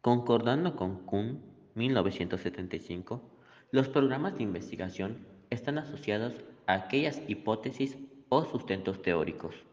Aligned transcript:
Concordando 0.00 0.74
con 0.76 1.04
Kuhn 1.04 1.44
(1975), 1.74 3.22
los 3.70 3.88
programas 3.88 4.36
de 4.36 4.42
investigación 4.44 5.20
están 5.50 5.78
asociados 5.78 6.34
a 6.66 6.74
aquellas 6.74 7.22
hipótesis 7.28 7.98
o 8.28 8.44
sustentos 8.44 9.02
teóricos. 9.02 9.68